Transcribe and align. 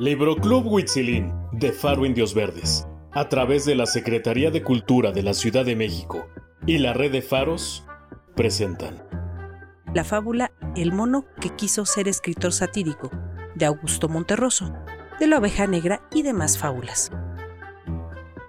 Libro 0.00 0.34
Club 0.34 0.66
Huitzilín 0.66 1.30
de 1.52 1.72
Faro 1.72 2.06
Indios 2.06 2.32
Verdes, 2.32 2.86
a 3.12 3.28
través 3.28 3.66
de 3.66 3.74
la 3.74 3.84
Secretaría 3.84 4.50
de 4.50 4.62
Cultura 4.62 5.12
de 5.12 5.22
la 5.22 5.34
Ciudad 5.34 5.62
de 5.62 5.76
México 5.76 6.26
y 6.66 6.78
la 6.78 6.94
Red 6.94 7.12
de 7.12 7.20
Faros, 7.20 7.84
presentan 8.34 9.04
la 9.92 10.02
fábula 10.02 10.52
El 10.74 10.92
mono 10.92 11.26
que 11.38 11.50
quiso 11.50 11.84
ser 11.84 12.08
escritor 12.08 12.54
satírico, 12.54 13.10
de 13.54 13.66
Augusto 13.66 14.08
Monterroso, 14.08 14.72
de 15.18 15.26
la 15.26 15.36
oveja 15.36 15.66
negra 15.66 16.00
y 16.14 16.22
demás 16.22 16.56
fábulas. 16.56 17.12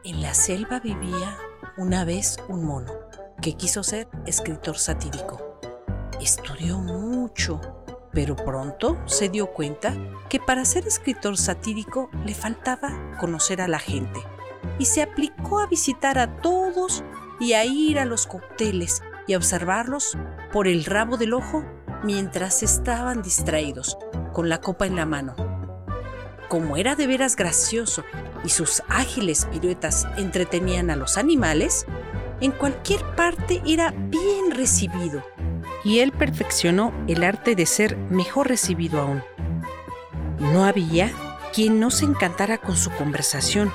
En 0.05 0.21
la 0.21 0.33
selva 0.33 0.79
vivía 0.79 1.37
una 1.75 2.05
vez 2.05 2.37
un 2.47 2.63
mono 2.63 2.93
que 3.41 3.57
quiso 3.57 3.83
ser 3.83 4.07
escritor 4.25 4.77
satírico. 4.77 5.59
Estudió 6.21 6.79
mucho, 6.79 7.80
pero 8.13 8.35
pronto 8.35 8.97
se 9.05 9.29
dio 9.29 9.47
cuenta 9.47 9.95
que 10.29 10.39
para 10.39 10.65
ser 10.65 10.87
escritor 10.87 11.37
satírico 11.37 12.09
le 12.25 12.33
faltaba 12.33 13.17
conocer 13.19 13.61
a 13.61 13.67
la 13.67 13.79
gente 13.79 14.19
y 14.79 14.85
se 14.85 15.01
aplicó 15.01 15.59
a 15.59 15.67
visitar 15.67 16.17
a 16.17 16.37
todos 16.41 17.03
y 17.39 17.53
a 17.53 17.65
ir 17.65 17.99
a 17.99 18.05
los 18.05 18.27
cócteles 18.27 19.01
y 19.27 19.33
a 19.33 19.37
observarlos 19.37 20.17
por 20.51 20.67
el 20.67 20.85
rabo 20.85 21.17
del 21.17 21.33
ojo 21.33 21.63
mientras 22.03 22.63
estaban 22.63 23.21
distraídos, 23.21 23.97
con 24.33 24.49
la 24.49 24.59
copa 24.59 24.85
en 24.85 24.95
la 24.95 25.05
mano. 25.05 25.35
Como 26.49 26.77
era 26.77 26.95
de 26.95 27.07
veras 27.07 27.35
gracioso 27.35 28.03
y 28.43 28.49
sus 28.49 28.83
ágiles 28.89 29.45
piruetas 29.51 30.07
entretenían 30.17 30.89
a 30.89 30.95
los 30.95 31.17
animales, 31.17 31.85
en 32.41 32.51
cualquier 32.51 33.03
parte 33.15 33.61
era 33.65 33.91
bien 33.91 34.51
recibido 34.51 35.23
y 35.83 35.99
él 35.99 36.11
perfeccionó 36.11 36.93
el 37.07 37.23
arte 37.23 37.55
de 37.55 37.65
ser 37.65 37.97
mejor 37.97 38.47
recibido 38.47 38.99
aún. 39.01 39.23
No 40.39 40.65
había 40.65 41.11
quien 41.53 41.79
no 41.79 41.91
se 41.91 42.05
encantara 42.05 42.57
con 42.57 42.77
su 42.77 42.91
conversación 42.91 43.71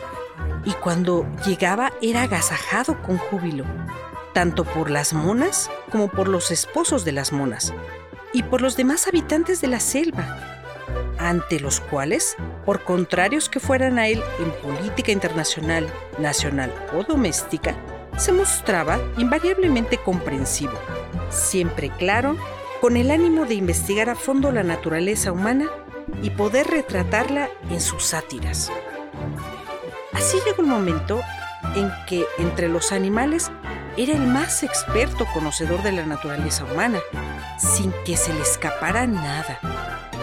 y 0.64 0.72
cuando 0.72 1.26
llegaba 1.46 1.92
era 2.02 2.22
agasajado 2.22 3.00
con 3.02 3.18
júbilo, 3.18 3.64
tanto 4.32 4.64
por 4.64 4.90
las 4.90 5.12
monas 5.12 5.70
como 5.90 6.08
por 6.08 6.28
los 6.28 6.50
esposos 6.50 7.04
de 7.04 7.12
las 7.12 7.32
monas 7.32 7.72
y 8.32 8.42
por 8.42 8.60
los 8.60 8.76
demás 8.76 9.06
habitantes 9.06 9.60
de 9.60 9.68
la 9.68 9.80
selva, 9.80 10.36
ante 11.18 11.60
los 11.60 11.80
cuales, 11.80 12.36
por 12.64 12.82
contrarios 12.82 13.48
que 13.48 13.60
fueran 13.60 13.98
a 13.98 14.08
él 14.08 14.22
en 14.40 14.50
política 14.62 15.12
internacional, 15.12 15.86
nacional 16.18 16.72
o 16.94 17.02
doméstica, 17.02 17.74
se 18.16 18.32
mostraba 18.32 18.98
invariablemente 19.18 19.98
comprensivo, 19.98 20.78
siempre 21.30 21.90
claro, 21.90 22.36
con 22.80 22.96
el 22.96 23.10
ánimo 23.10 23.46
de 23.46 23.54
investigar 23.54 24.08
a 24.08 24.14
fondo 24.14 24.52
la 24.52 24.62
naturaleza 24.62 25.32
humana 25.32 25.66
y 26.22 26.30
poder 26.30 26.66
retratarla 26.68 27.48
en 27.70 27.80
sus 27.80 28.04
sátiras. 28.04 28.70
Así 30.12 30.38
llegó 30.44 30.62
el 30.62 30.68
momento 30.68 31.20
en 31.74 31.90
que 32.06 32.24
entre 32.38 32.68
los 32.68 32.92
animales 32.92 33.50
era 33.96 34.12
el 34.12 34.26
más 34.26 34.62
experto 34.62 35.26
conocedor 35.32 35.82
de 35.82 35.92
la 35.92 36.06
naturaleza 36.06 36.64
humana, 36.64 37.00
sin 37.58 37.92
que 38.04 38.16
se 38.16 38.32
le 38.32 38.42
escapara 38.42 39.06
nada. 39.06 39.58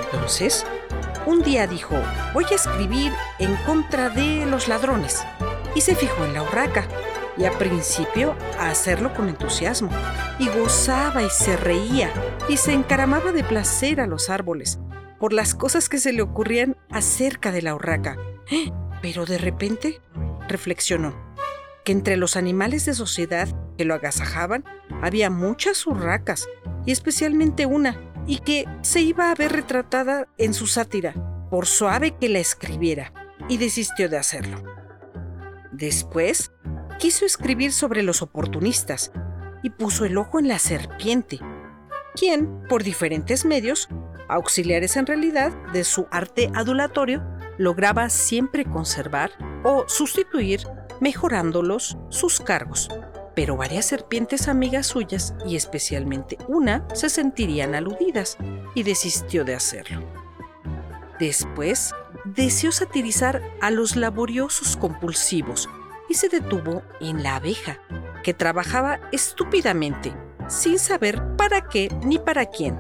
Entonces, 0.06 0.66
un 1.26 1.42
día 1.42 1.68
dijo, 1.68 1.96
voy 2.34 2.46
a 2.52 2.56
escribir 2.56 3.12
en 3.40 3.56
contra 3.58 4.10
de 4.10 4.46
los 4.46 4.68
ladrones, 4.68 5.26
y 5.76 5.82
se 5.82 5.96
fijó 5.96 6.24
en 6.26 6.34
la 6.34 6.44
urraca, 6.44 6.88
y 7.38 7.46
a 7.46 7.58
principio 7.58 8.36
a 8.60 8.70
hacerlo 8.70 9.14
con 9.14 9.30
entusiasmo, 9.30 9.90
y 10.40 10.48
gozaba 10.50 11.24
y 11.24 11.30
se 11.30 11.58
reía, 11.58 12.12
y 12.50 12.58
se 12.58 12.74
encaramaba 12.74 13.32
de 13.32 13.44
placer 13.44 14.02
a 14.02 14.08
los 14.08 14.30
árboles, 14.30 14.80
por 15.20 15.34
las 15.34 15.56
cosas 15.56 15.90
que 15.90 16.00
se 16.00 16.14
le 16.14 16.22
ocurrían 16.22 16.78
acerca 16.90 17.52
de 17.52 17.62
la 17.62 17.76
urraca. 17.76 18.18
Pero 19.02 19.26
de 19.26 19.38
repente 19.38 20.02
reflexionó 20.48 21.16
que 21.84 21.92
entre 21.92 22.18
los 22.18 22.38
animales 22.38 22.86
de 22.86 22.94
sociedad 22.94 23.48
que 23.78 23.86
lo 23.86 23.94
agasajaban 23.94 24.64
había 25.02 25.30
muchas 25.30 25.86
urracas, 25.88 26.48
y 26.86 26.92
especialmente 26.92 27.66
una, 27.66 28.00
y 28.28 28.40
que 28.40 28.66
se 28.82 29.02
iba 29.02 29.32
a 29.32 29.36
ver 29.36 29.52
retratada 29.52 30.28
en 30.38 30.54
su 30.54 30.68
sátira, 30.68 31.14
por 31.50 31.66
suave 31.66 32.16
que 32.20 32.30
la 32.30 32.40
escribiera, 32.40 33.14
y 33.50 33.58
desistió 33.58 34.10
de 34.10 34.18
hacerlo. 34.18 34.64
Después 35.72 36.52
quiso 36.98 37.26
escribir 37.26 37.72
sobre 37.72 38.04
los 38.04 38.22
oportunistas 38.22 39.12
y 39.62 39.70
puso 39.70 40.06
el 40.06 40.18
ojo 40.18 40.40
en 40.40 40.48
la 40.48 40.60
serpiente, 40.60 41.40
quien, 42.16 42.64
por 42.68 42.84
diferentes 42.84 43.46
medios, 43.46 43.90
auxiliares 44.28 44.98
en 44.98 45.06
realidad 45.06 45.52
de 45.72 45.84
su 45.84 46.08
arte 46.12 46.50
adulatorio, 46.54 47.24
lograba 47.58 48.10
siempre 48.10 48.66
conservar 48.66 49.32
o 49.64 49.86
sustituir, 49.88 50.62
mejorándolos, 51.00 51.98
sus 52.10 52.40
cargos. 52.40 52.90
Pero 53.36 53.58
varias 53.58 53.86
serpientes 53.86 54.48
amigas 54.48 54.88
suyas, 54.88 55.34
y 55.46 55.56
especialmente 55.56 56.38
una, 56.48 56.88
se 56.94 57.10
sentirían 57.10 57.74
aludidas 57.74 58.38
y 58.76 58.84
desistió 58.84 59.44
de 59.44 59.56
hacerlo. 59.56 60.04
Después, 61.20 61.94
deseó 62.26 62.72
satirizar 62.72 63.42
a 63.62 63.72
los 63.72 63.96
laboriosos 63.96 64.78
compulsivos 64.78 65.70
y 66.14 66.16
se 66.16 66.30
detuvo 66.30 66.84
en 67.02 67.24
la 67.24 67.38
abeja, 67.38 67.80
que 68.24 68.36
trabajaba 68.36 69.00
estúpidamente, 69.12 70.14
sin 70.48 70.78
saber 70.78 71.20
para 71.38 71.62
qué 71.62 71.90
ni 72.04 72.20
para 72.20 72.46
quién. 72.46 72.80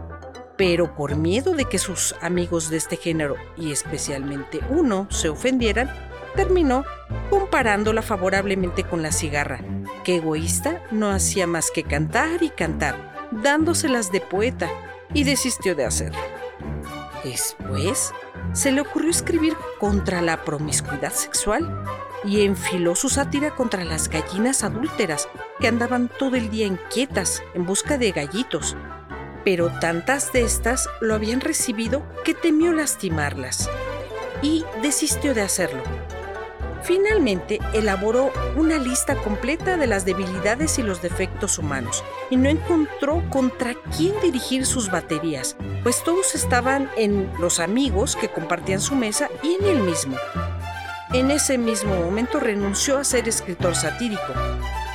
Pero 0.56 0.94
por 0.94 1.16
miedo 1.16 1.56
de 1.56 1.66
que 1.66 1.80
sus 1.80 2.14
amigos 2.22 2.70
de 2.70 2.78
este 2.78 2.96
género, 2.96 3.36
y 3.58 3.72
especialmente 3.72 4.60
uno, 4.70 5.08
se 5.10 5.30
ofendieran, 5.30 5.92
terminó 6.36 6.86
comparándola 7.32 8.04
favorablemente 8.04 8.84
con 8.84 9.02
la 9.02 9.12
cigarra, 9.12 9.62
que 10.04 10.18
egoísta 10.18 10.84
no 10.92 11.10
hacía 11.10 11.48
más 11.48 11.72
que 11.72 11.82
cantar 11.82 12.44
y 12.44 12.52
cantar, 12.52 13.30
dándoselas 13.32 14.12
de 14.12 14.22
poeta, 14.22 14.70
y 15.12 15.24
desistió 15.24 15.74
de 15.74 15.86
hacerlo. 15.86 16.22
Después, 17.24 18.14
se 18.54 18.72
le 18.72 18.82
ocurrió 18.82 19.10
escribir 19.10 19.58
contra 19.80 20.22
la 20.22 20.44
promiscuidad 20.44 21.14
sexual 21.14 21.84
y 22.24 22.42
enfiló 22.42 22.96
su 22.96 23.10
sátira 23.10 23.56
contra 23.56 23.84
las 23.84 24.10
gallinas 24.10 24.64
adúlteras 24.64 25.28
que 25.60 25.68
andaban 25.68 26.10
todo 26.20 26.36
el 26.36 26.50
día 26.50 26.68
inquietas 26.68 27.44
en 27.54 27.66
busca 27.66 27.98
de 27.98 28.12
gallitos. 28.12 28.76
Pero 29.44 29.70
tantas 29.80 30.32
de 30.32 30.44
estas 30.44 30.88
lo 31.02 31.16
habían 31.16 31.42
recibido 31.42 32.04
que 32.24 32.34
temió 32.34 32.72
lastimarlas 32.72 33.70
y 34.42 34.64
desistió 34.82 35.34
de 35.34 35.42
hacerlo. 35.42 35.84
Finalmente 36.84 37.60
elaboró 37.74 38.32
una 38.58 38.78
lista 38.78 39.16
completa 39.16 39.78
de 39.78 39.88
las 39.88 40.04
debilidades 40.04 40.78
y 40.80 40.84
los 40.84 41.02
defectos 41.02 41.58
humanos 41.58 42.04
y 42.30 42.36
no 42.36 42.50
encontró 42.50 43.24
contra 43.30 43.74
quién 43.96 44.14
dirigir 44.22 44.66
sus 44.66 44.92
baterías, 44.92 45.56
pues 45.82 46.04
todos 46.04 46.36
estaban 46.36 46.90
en 46.98 47.32
los 47.40 47.60
amigos 47.62 48.18
que 48.18 48.28
compartían 48.28 48.82
su 48.82 48.96
mesa 48.96 49.30
y 49.42 49.56
en 49.56 49.66
él 49.66 49.84
mismo. 49.84 50.18
En 51.14 51.30
ese 51.30 51.60
mismo 51.60 51.96
momento 51.96 52.40
renunció 52.40 52.98
a 52.98 53.04
ser 53.04 53.30
escritor 53.30 53.76
satírico 53.76 54.34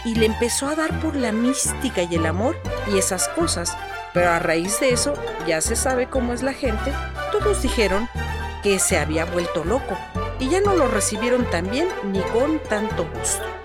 y 0.04 0.16
le 0.16 0.26
empezó 0.26 0.66
a 0.66 0.74
dar 0.74 0.98
por 0.98 1.14
la 1.14 1.30
mística 1.30 2.02
y 2.02 2.16
el 2.16 2.26
amor 2.26 2.56
y 2.92 2.98
esas 2.98 3.28
cosas. 3.28 3.76
Pero 4.12 4.30
a 4.30 4.40
raíz 4.40 4.80
de 4.80 4.90
eso, 4.90 5.14
ya 5.46 5.60
se 5.60 5.76
sabe 5.76 6.08
cómo 6.08 6.32
es 6.32 6.42
la 6.42 6.54
gente, 6.54 6.92
todos 7.30 7.62
dijeron 7.62 8.08
que 8.64 8.80
se 8.80 8.98
había 8.98 9.26
vuelto 9.26 9.64
loco 9.64 9.96
y 10.40 10.48
ya 10.48 10.60
no 10.60 10.74
lo 10.74 10.88
recibieron 10.88 11.48
tan 11.50 11.70
bien 11.70 11.86
ni 12.10 12.20
con 12.20 12.58
tanto 12.68 13.08
gusto. 13.16 13.57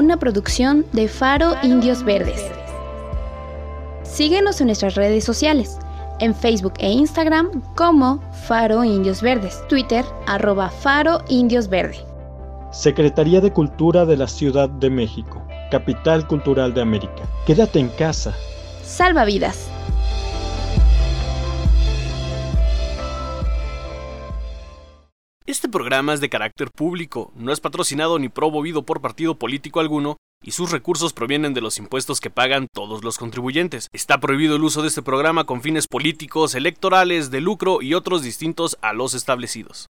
Una 0.00 0.18
producción 0.18 0.86
de 0.92 1.08
Faro 1.08 1.54
Indios 1.62 2.02
Verdes. 2.02 2.42
Síguenos 4.02 4.60
en 4.60 4.68
nuestras 4.68 4.94
redes 4.94 5.24
sociales, 5.24 5.78
en 6.20 6.34
Facebook 6.34 6.72
e 6.78 6.90
Instagram 6.90 7.62
como 7.76 8.18
Faro 8.46 8.82
Indios 8.82 9.20
Verdes, 9.20 9.62
Twitter 9.68 10.04
arroba 10.26 10.70
Faro 10.70 11.20
Indios 11.28 11.68
Verde. 11.68 11.98
Secretaría 12.72 13.42
de 13.42 13.52
Cultura 13.52 14.06
de 14.06 14.16
la 14.16 14.26
Ciudad 14.26 14.70
de 14.70 14.88
México, 14.88 15.42
Capital 15.70 16.26
Cultural 16.26 16.72
de 16.72 16.80
América. 16.80 17.28
Quédate 17.46 17.78
en 17.78 17.88
casa. 17.90 18.34
Salva 18.82 19.26
vidas. 19.26 19.68
Este 25.60 25.68
programa 25.68 26.14
es 26.14 26.22
de 26.22 26.30
carácter 26.30 26.70
público, 26.70 27.34
no 27.36 27.52
es 27.52 27.60
patrocinado 27.60 28.18
ni 28.18 28.30
promovido 28.30 28.86
por 28.86 29.02
partido 29.02 29.34
político 29.34 29.78
alguno 29.78 30.16
y 30.42 30.52
sus 30.52 30.70
recursos 30.70 31.12
provienen 31.12 31.52
de 31.52 31.60
los 31.60 31.76
impuestos 31.76 32.18
que 32.18 32.30
pagan 32.30 32.66
todos 32.72 33.04
los 33.04 33.18
contribuyentes. 33.18 33.90
Está 33.92 34.20
prohibido 34.20 34.56
el 34.56 34.64
uso 34.64 34.80
de 34.80 34.88
este 34.88 35.02
programa 35.02 35.44
con 35.44 35.60
fines 35.60 35.86
políticos, 35.86 36.54
electorales, 36.54 37.30
de 37.30 37.42
lucro 37.42 37.82
y 37.82 37.92
otros 37.92 38.22
distintos 38.22 38.78
a 38.80 38.94
los 38.94 39.12
establecidos. 39.12 39.88